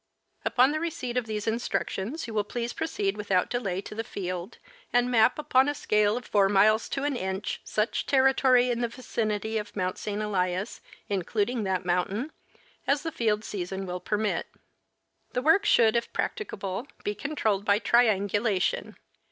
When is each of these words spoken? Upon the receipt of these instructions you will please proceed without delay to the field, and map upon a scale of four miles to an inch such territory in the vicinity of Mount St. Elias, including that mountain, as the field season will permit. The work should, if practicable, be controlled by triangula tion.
Upon 0.43 0.71
the 0.71 0.79
receipt 0.79 1.15
of 1.15 1.27
these 1.27 1.45
instructions 1.45 2.25
you 2.25 2.33
will 2.33 2.43
please 2.43 2.73
proceed 2.73 3.15
without 3.15 3.51
delay 3.51 3.81
to 3.81 3.93
the 3.93 4.03
field, 4.03 4.57
and 4.91 5.11
map 5.11 5.37
upon 5.37 5.69
a 5.69 5.75
scale 5.75 6.17
of 6.17 6.25
four 6.25 6.49
miles 6.49 6.89
to 6.89 7.03
an 7.03 7.15
inch 7.15 7.61
such 7.63 8.07
territory 8.07 8.71
in 8.71 8.81
the 8.81 8.87
vicinity 8.87 9.59
of 9.59 9.75
Mount 9.75 9.99
St. 9.99 10.19
Elias, 10.19 10.81
including 11.07 11.65
that 11.65 11.85
mountain, 11.85 12.31
as 12.87 13.03
the 13.03 13.11
field 13.11 13.43
season 13.43 13.85
will 13.85 13.99
permit. 13.99 14.47
The 15.33 15.41
work 15.43 15.65
should, 15.67 15.95
if 15.95 16.11
practicable, 16.11 16.87
be 17.03 17.13
controlled 17.13 17.63
by 17.63 17.77
triangula 17.79 18.59
tion. 18.59 18.95